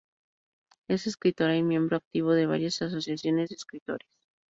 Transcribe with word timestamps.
Es 0.87 1.05
escritora 1.05 1.55
y 1.55 1.61
miembro 1.61 1.95
activo 1.97 2.31
de 2.33 2.47
varias 2.47 2.81
asociaciones 2.81 3.49
de 3.49 3.55
escritores. 3.55 4.07